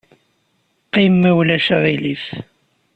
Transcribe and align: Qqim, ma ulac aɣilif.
Qqim, 0.85 1.13
ma 1.21 1.31
ulac 1.39 1.67
aɣilif. 1.75 2.25